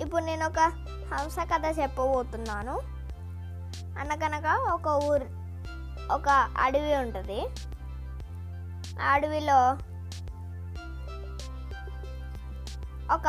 ఇప్పుడు 0.00 0.24
నేను 0.24 0.46
ఒక 0.46 0.60
హంస 1.14 1.36
కథ 1.38 1.78
చెప్పబోతున్నాను. 1.80 2.80
అనగనగా 3.98 4.54
ఒక 4.74 4.86
ఊరు 5.04 5.26
ఒక 6.12 6.28
అడవి 6.56 6.96
ఉంటుంది. 6.96 7.40
ఆ 9.02 9.12
అడవిలో 9.12 9.76
ఒక 13.14 13.28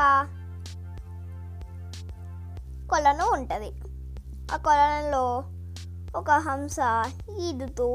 కొలను 2.89 3.25
ఉంటుంది. 3.33 3.71
ఆ 4.54 4.57
కొలంలో 4.57 5.43
ఒక 6.15 6.32
హంస 6.32 6.79
ఈదుతూ 7.39 7.88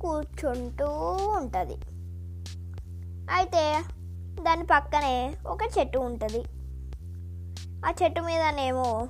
కూర్చుంటూ 0.00 0.86
ఉంటుంది. 1.36 1.76
అయితే 3.32 3.84
దాని 4.42 4.66
పక్కనే 4.66 5.36
ఒక 5.46 5.58
చెట్టు 5.78 5.98
ఉంటుంది. 5.98 6.44
ఆ 7.86 7.92
చెట్టు 8.02 8.20
మీదనేమో 8.20 9.08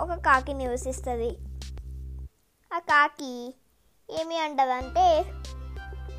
ఒక 0.00 0.12
కాకి 0.14 0.52
నివసిస్తుంది. 0.52 1.38
ఆ 2.74 2.78
కాకి 2.78 3.54
ఏమి 4.10 4.38
అంటదంటే 4.38 5.24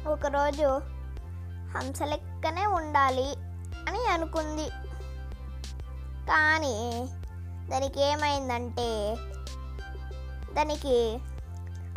ఒకరోజు 0.07 0.69
హంస 1.77 2.01
లెక్కనే 2.03 2.65
ఉండాలి 2.65 3.27
అని 3.89 4.07
అనుకుంది. 4.07 4.69
కానీ 6.27 7.07
దానికి 7.69 8.01
ఏమైందంటే 8.01 9.15
దానికి 10.53 11.19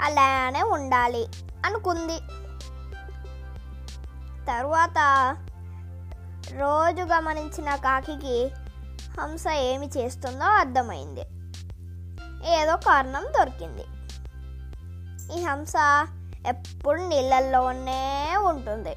అలానే 0.01 0.63
ఉండాలి 0.63 1.27
అనుకుంది. 1.65 2.19
తరువాత 4.47 4.99
రోజు 6.53 7.03
గమనించిన 7.03 7.75
కాకికి 7.75 8.51
హంస 9.21 9.45
ఏమి 9.49 9.87
చేస్తుందో 9.87 10.45
అర్థమైంది. 10.45 11.21
ఏదో 12.53 12.77
కారణం 12.77 13.25
దొరికింది. 13.25 13.85
ఈ 15.39 15.45
హంస 15.45 15.73
ఎప్పుడు 16.47 17.01
నీళ్ళల్లోనే 17.01 18.33
ఉంటుంది. 18.37 18.97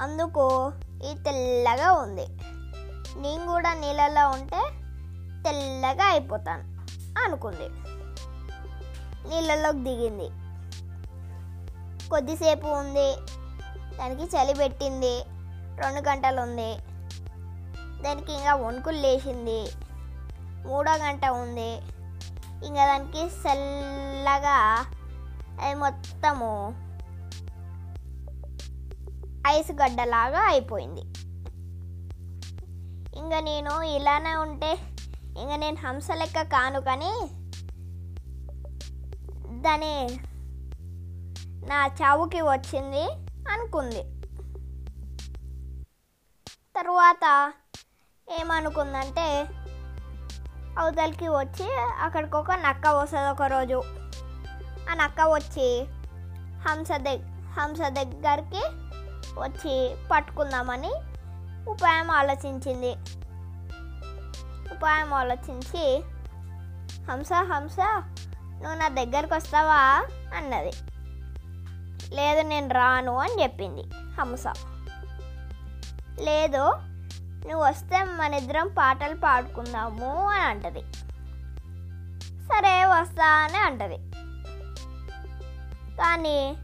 అందుకు 0.00 0.72
ఈ 1.10 1.14
తెల్లగా 1.14 1.92
ఉంది. 1.92 2.26
నేను 3.16 3.46
కూడా 3.46 3.74
నీళ్ళలో 3.74 4.28
ఉంటే 4.28 4.70
తెల్లగా 5.42 6.04
అయిపోతాను 6.04 6.62
అనుకుంది. 7.24 7.68
నీళ్ళలోకి 9.28 9.78
దిగింది. 9.78 10.28
కొద్దిసేపు 12.08 12.66
ఉంది. 12.66 13.16
దానికి 13.98 14.22
చలి 14.22 14.54
పెట్టింది. 14.54 15.22
రెండు 15.80 16.08
గంటలు 16.08 16.40
ఉంది 16.40 16.76
దానికి 18.02 18.32
ఇంకా 18.32 18.54
వణుకులు 18.54 18.96
లేచింది. 18.96 19.68
మూడో 20.68 20.92
గంట 20.92 21.26
ఉంది. 21.26 21.70
ఇంకా 22.66 22.86
దానికి 22.86 23.22
చల్లగా 23.24 24.86
అది 25.62 25.74
మొత్తము 25.74 26.50
ఐస్ 29.46 29.72
గడ్డలాగా 29.72 30.40
అయిపోయింది. 30.46 31.00
ఇంకా 33.18 33.40
నేను 33.40 33.82
ఇలానే 33.82 34.34
ఉంటే 34.34 34.72
ఇంకా 35.38 35.56
నేను 35.56 35.76
హంస 35.76 36.10
లెక్క 36.10 36.42
కాను 36.42 36.80
కానీ 36.80 37.12
దాని 39.60 40.20
నా 41.68 41.86
చావుకి 41.86 42.40
వచ్చింది 42.40 43.04
అనుకుంది. 43.52 44.02
తరువాత 46.76 47.52
ఏమనుకుందంటే 48.30 49.48
అవతలికి 50.78 51.28
వచ్చి 51.28 51.74
అక్కడికి 52.00 52.36
ఒక 52.36 52.52
నక్క 52.52 52.86
వస్తుంది 52.86 53.28
ఒకరోజు. 53.28 53.82
ఆ 54.90 54.94
నక్క 54.94 55.20
వచ్చి 55.20 55.86
హంస 56.68 56.88
దగ్ 56.92 57.22
హంస 57.58 57.78
దగ్గరికి 57.80 58.62
వచ్చి 59.38 59.96
పట్టుకుందామని 60.10 60.92
ఉపాయం 61.68 62.10
ఆలోచించింది. 62.10 62.92
ఉపాయం 64.72 65.14
ఆలోచించి 65.14 66.04
హంస 67.10 67.32
హంస 67.32 67.76
నువ్వు 68.62 68.74
నా 68.74 68.88
దగ్గరికి 68.88 69.34
వస్తావా? 69.34 70.06
అన్నది. 70.36 70.72
లేదు 72.14 72.48
నేను 72.48 72.74
రాను 72.74 73.18
అని 73.18 73.42
చెప్పింది 73.42 73.82
హంస. 74.20 74.46
లేదు 76.20 76.72
నువ్వు 77.48 77.64
వస్తే 77.66 77.98
మన 78.04 78.34
ఇద్దరం 78.34 78.68
పాటలు 78.68 79.16
పాడుకుందాము 79.16 80.10
అని 80.28 80.42
అంటది. 80.42 80.82
సరే 82.48 82.84
వస్తా 82.84 83.28
అని 83.44 83.58
అంటది. 83.58 83.98
కానీ 86.00 86.56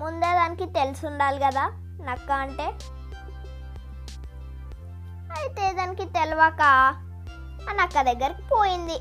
ముందే 0.00 0.30
దానికి 0.34 0.66
తెలిసి 0.66 1.06
ఉండాలి 1.06 1.38
కదా 1.38 1.64
నక్క 2.02 2.30
అంటే. 2.32 2.66
అయితే 5.36 5.72
దానికి 5.72 6.04
తెలియక 6.04 6.62
ఆ 7.68 7.72
నక్క 7.72 8.02
దగ్గరికి 8.02 8.42
పోయింది. 8.42 8.98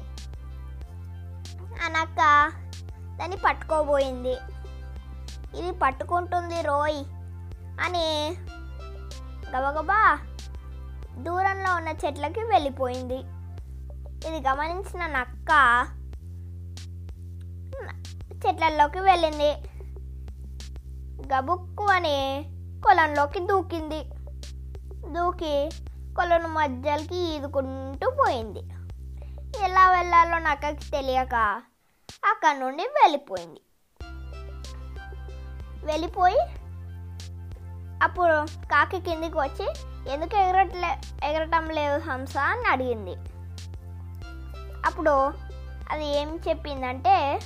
ఆ 1.85 1.87
నక్క 1.87 2.19
దాన్ని 3.19 3.37
పట్టుకోబోయింది. 3.37 4.35
ఇది 5.59 5.71
పట్టుకుంటుంది 5.71 6.61
రోయ్ 6.61 6.99
అని 7.85 8.37
గబగబా 9.53 10.01
దూరంలో 11.23 11.75
ఉన్న 11.75 11.89
చెట్లకి 12.05 12.39
వెళ్ళిపోయింది. 12.39 13.17
ఇది 14.27 14.47
గమనించిన 14.47 15.05
నక్క 15.05 15.51
చెట్లలోకి 18.47 18.99
వెళ్ళింది. 18.99 19.51
గబుక్కు 21.33 21.83
అని 21.83 22.43
కొలంలోకి 22.81 23.39
దూకింది. 23.39 24.03
దూకి 25.11 25.69
కొలను 26.15 26.47
మధ్యలోకి 26.47 27.35
ఈదుకుంటూ 27.35 28.09
పోయింది. 28.09 28.59
ఎలా 29.63 29.91
వెళ్ళాలో 29.91 30.39
నక్కకి 30.39 30.91
తెలియక 30.91 31.61
అక్కడ 32.29 32.57
నుండి 32.57 32.83
వెళ్ళిపోయింది. 32.83 33.61
వెళ్ళిపోయి 35.85 36.39
అప్పుడు 38.03 38.45
కాకి 38.65 39.01
కిందికి 39.01 39.37
వచ్చి 39.37 39.67
ఎందుకు 40.07 40.37
ఎగరట్లే 40.37 41.01
ఎగరటం 41.23 41.69
లేదు 41.69 42.09
హంస 42.09 42.37
అని 42.37 42.69
అడిగింది. 42.69 43.15
అప్పుడు 44.85 45.33
అది 45.89 46.05
ఏం 46.05 46.39
చెప్పిందంటే 46.47 47.39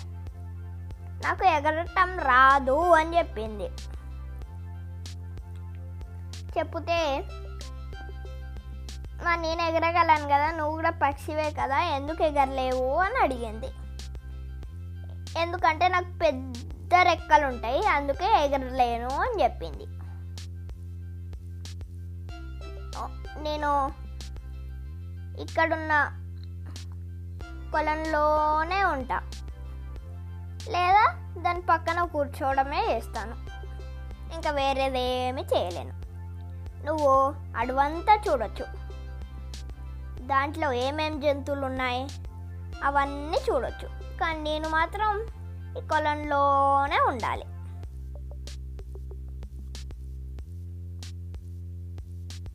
నాకు 1.23 1.45
ఎగరటం 1.45 2.19
రాదు 2.19 2.91
అని 2.91 3.17
చెప్పింది. 3.17 3.69
చెప్తే 6.57 7.23
మా 9.23 9.35
నేను 9.35 9.61
ఎగరగలను 9.61 10.25
కదా 10.25 10.51
నువ్వు 10.51 10.75
కూడా 10.75 10.89
పక్షివే 10.89 11.51
కదా 11.51 11.83
ఎందుకు 11.83 12.23
ఎగరలేవు? 12.23 12.95
అని 12.95 13.15
అడిగింది. 13.15 13.67
ఎందుకంటే 15.39 15.87
నాకు 15.87 16.17
పెద్ద 16.17 16.93
రెక్కలు 17.03 17.45
ఉంటాయి 17.45 17.85
అందుకే 17.85 18.45
ఎగరలేను 18.45 19.09
అని 19.09 19.43
చెప్పింది. 19.43 20.02
నేను 23.37 23.91
ఇక్కడున్న 25.41 26.19
కొలంలోనే 27.71 28.83
ఉంటా. 28.83 29.21
లేదా 30.69 31.33
దాని 31.37 31.61
పక్కన 31.61 32.03
కూర్చోవడమే 32.03 32.85
చేస్తాను. 32.91 33.35
ఇంకా 34.33 34.51
వేరేదేమీ 34.51 35.41
చేయలేను. 35.41 36.03
నువ్వు 36.85 37.35
అడవంతా 37.57 38.23
చూడొచ్చు. 38.27 38.65
దాంట్లో 40.27 40.73
ఏమేం 40.73 41.19
జంతువులు 41.19 41.65
ఉన్నాయి 41.65 42.07
అవన్నీ 42.83 43.37
చూడొచ్చు. 43.51 44.17
కానీ 44.17 44.39
నేను 44.39 44.69
మాత్రం 44.69 45.21
ఈ 45.77 45.87
కొలంలోనే 45.87 46.99
ఉండాలి. 46.99 47.45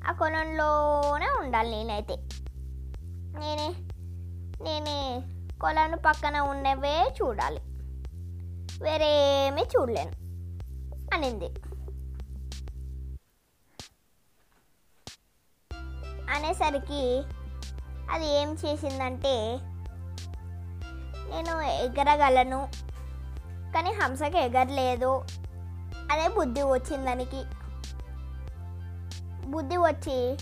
ఆ 0.08 0.12
కొలంలోనే 0.12 1.28
ఉండాలి 1.38 1.70
నేనైతే. 1.70 2.16
నేనే 3.38 3.69
నేనే 4.62 4.99
కొలను 5.60 5.96
పక్కన 5.96 6.40
ఉన్నవే 6.40 7.16
చూడాలి. 7.19 7.60
వేరేమీ 8.82 9.62
చూడలేను 9.62 10.14
అనింది. 11.14 11.49
అనేసరికి 16.34 17.02
అది 18.10 18.26
ఏం 18.40 18.55
చేసిందంటే 18.55 19.34
నేను 21.31 21.60
ఎగరగలను 21.84 22.60
కానీ 23.75 23.90
హంసకి 23.93 24.38
ఎగరలేదు. 24.38 25.12
అదే 26.12 26.28
బుద్ధి 26.28 26.62
వచ్చింది 26.62 27.06
దానికి 27.06 27.40
బుద్ధి 29.49 29.77
వచ్చి 29.77 30.39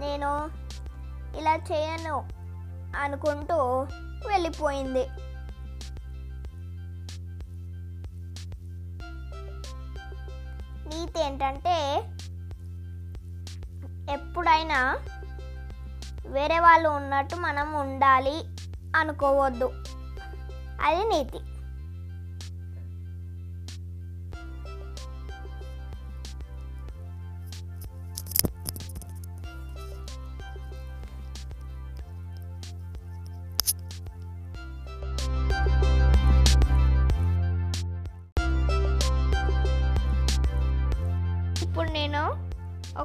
నేను 0.00 0.50
ఇలా 1.36 1.54
చేయను 1.56 2.28
అనుకుంటూ 2.96 3.86
వెళ్ళిపోయింది. 4.26 5.06
నీతి 10.88 11.20
ఏంటంటే 11.20 11.76
ఎప్పుడైనా 14.12 14.98
వేరే 16.26 16.58
వాళ్ళు 16.60 16.88
ఉన్నట్టు 16.88 17.36
మనం 17.36 17.72
ఉండాలి 17.72 18.36
అనుకోవద్దు. 18.96 19.68
అది 20.82 21.04
నీతి. 21.08 21.40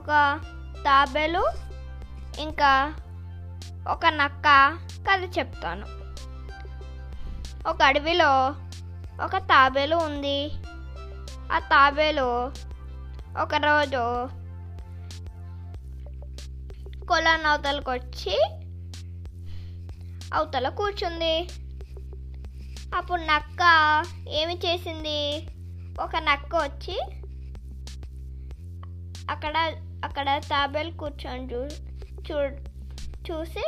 ఒక 0.09 0.39
తాబేలు 0.85 1.51
ఇంకా 2.39 2.94
ఒక 3.88 4.06
నక్క 4.06 4.77
కథ 5.09 5.38
చెప్తాను. 5.38 5.85
ఒక 7.69 7.81
అడవిలో 7.81 8.56
ఒక 9.23 9.38
తాబేలు 9.38 9.95
ఉంది. 9.95 10.51
ఆ 11.51 11.59
తాబేలు 11.59 12.51
ఒకరోజు 13.38 14.01
కొలాన్ 17.05 17.45
అవతలకు 17.45 17.91
వచ్చి 17.91 18.38
అవతల 20.33 20.69
కూర్చుంది. 20.69 21.50
అప్పుడు 22.95 23.21
నక్క 23.21 23.62
ఏమి 24.29 24.57
చేసింది? 24.65 25.47
ఒక 26.01 26.15
నక్క 26.15 26.55
వచ్చి 26.55 27.00
అక్కడ 29.29 29.88
అక్కడ 30.06 30.38
తాబేలు 30.38 30.92
కూర్చొని 30.92 31.46
చూ 31.54 31.62
చూ 32.28 32.38
చూసి 33.28 33.66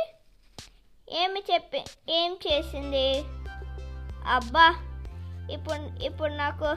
ఏమి 1.12 1.42
చెప్పి 1.52 1.84
ఏం 2.08 2.36
చేసింది? 2.46 3.24
అబ్బా 4.26 4.74
ఇప్పుడు 5.50 6.04
ఇప్పుడు 6.04 6.32
నాకు 6.32 6.68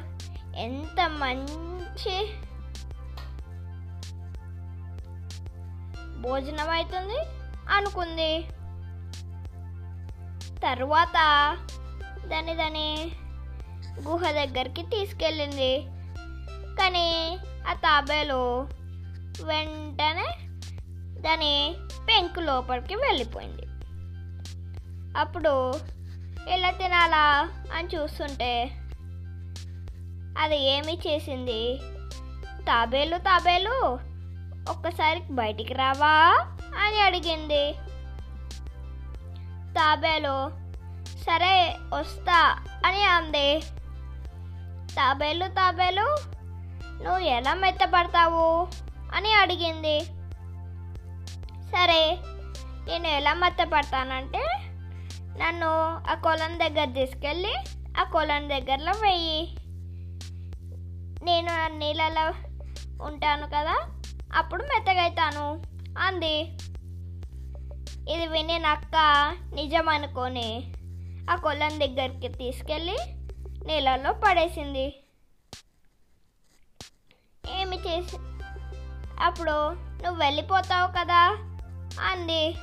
ఎంత 0.55 1.09
మంచి 1.09 2.15
భోజనం 6.21 6.69
అవుతుంది 6.69 7.19
అనుకుంది. 7.69 8.33
తర్వాత 10.63 11.17
దాన్ని 12.27 12.55
దాని 12.55 13.13
గుహ 14.07 14.31
దగ్గరికి 14.31 14.83
తీసుకెళ్ళింది. 14.83 15.73
కానీ 16.75 17.37
ఆ 17.67 17.73
తాబేలు 17.73 18.67
వెంటనే 19.43 20.27
దాని 21.21 21.75
పెంకు 22.07 22.39
లోపలికి 22.39 22.95
వెళ్ళిపోయింది. 22.95 23.61
అప్పుడు 25.19 25.73
ఎలా 26.49 26.71
తినాలా 26.71 27.49
అని 27.73 27.87
చూస్తుంటే 27.87 28.71
అది 30.39 30.57
ఏమి 30.57 30.97
చేసింది? 31.07 31.81
తాబేలు 32.63 33.17
తాబేలు 33.17 33.99
ఒక్కసారి 34.69 35.19
బయటికి 35.19 35.73
రావా 35.73 36.45
అని 36.85 37.01
అడిగింది. 37.01 37.73
తాబేలు 39.73 40.65
సరే 41.23 41.75
వస్తా 41.93 42.65
అని 42.85 43.05
అంది. 43.05 43.59
తాబేలు 44.93 45.47
తాబేలు 45.47 46.35
నువ్వు 47.03 47.19
ఎలా 47.19 47.53
మెత్తపడతావు? 47.53 48.67
అని 49.17 49.31
అడిగింది. 49.41 49.97
సరే 51.73 52.01
నేను 52.87 53.07
ఎలా 53.19 53.33
మెత్తపడతానంటే 53.41 54.43
నన్ను 55.41 55.69
ఆ 56.11 56.15
కొలం 56.25 56.53
దగ్గర 56.63 56.87
తీసుకెళ్ళి 56.97 57.53
ఆ 58.01 58.03
కొలం 58.13 58.43
దగ్గరలో 58.53 58.93
వెయ్యి 59.03 59.39
నేను 61.27 61.51
ఆ 61.61 61.65
నీళ్ళలో 61.81 62.25
ఉంటాను 63.07 63.45
కదా 63.55 63.75
అప్పుడు 64.39 64.63
మెత్తగైతాను 64.71 65.45
అంది. 66.05 66.35
ఇది 68.13 68.25
విని 68.33 68.57
నక్క 68.65 68.95
నిజం 69.57 69.87
అనుకొని 69.95 70.49
ఆ 71.31 71.35
కొలం 71.45 71.73
దగ్గరికి 71.83 72.29
తీసుకెళ్ళి 72.41 72.97
నీళ్ళలో 73.67 74.11
పడేసింది. 74.23 74.87
ఏమి 77.57 77.77
చేసి 77.85 78.17
అప్పుడు 79.23 79.71
నువ్వు 80.03 80.19
వెళ్ళిపోతావు 80.19 80.91
కదా 80.91 81.37
అంది. 82.11 82.55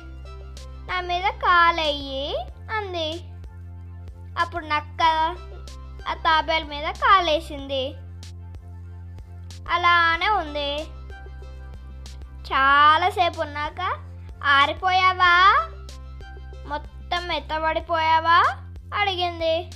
నా 0.87 1.01
మీద 1.01 1.23
కాలయ్యి 1.23 2.37
అంది. 2.71 3.21
అప్పుడు 4.39 4.65
నక్క 4.65 5.03
ఆ 6.07 6.13
తాబేలు 6.13 6.65
మీద 6.65 6.83
కాలేసింది. 6.83 7.95
అలానే 9.71 10.29
ఉంది. 10.29 10.83
చాలాసేపు 12.43 13.41
ఉన్నాక 13.41 13.97
ఆరిపోయావా? 14.43 15.67
మొత్తం 16.67 17.27
మెత్తబడిపోయావా 17.27 18.55
అడిగింది. 18.95 19.71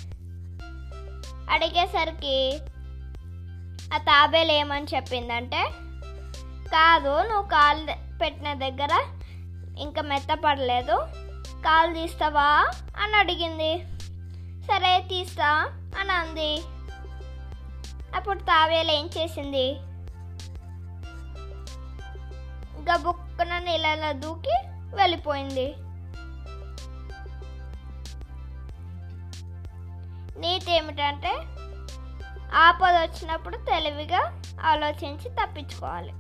అడిగేసరికి 1.52 2.60
ఆ 3.94 3.98
తాబేలు 3.98 4.52
ఏమని 4.52 4.86
చెప్పిందంటే 4.96 5.70
కాదు 6.68 7.28
నువ్వు 7.28 7.42
కాలు 7.42 8.18
పెట్టిన 8.18 8.54
దగ్గర 8.54 9.04
ఇంకా 9.80 10.02
మెత్తపడలేదు. 10.02 11.08
కాలు 11.66 11.94
తీస్తావా? 11.94 12.72
అని 13.04 13.16
అడిగింది. 13.16 13.78
సరే 14.64 15.06
తీస్తా 15.10 15.50
అని 16.00 16.12
అంది. 16.12 16.62
అప్పుడు 18.16 18.40
తావేలు 18.40 18.92
ఏం 18.92 19.10
చేసింది? 19.18 19.80
గబుక్కున 22.92 23.60
నీళ్ళలో 23.60 24.14
దూకి 24.14 24.54
వెళ్ళిపోయింది. 24.96 25.76
నీతి 30.40 30.76
ఏమిటంటే 30.76 31.38
ఆపద 32.54 32.96
వచ్చినప్పుడు 32.96 33.58
తెలివిగా 33.58 34.42
ఆలోచించి 34.62 35.30
తప్పించుకోవాలి. 35.30 36.14